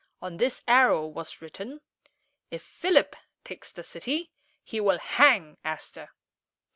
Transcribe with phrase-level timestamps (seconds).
[0.19, 1.79] On this arrow was written,
[2.49, 4.31] "If Philip takes the city,
[4.63, 6.09] he will hang Aster."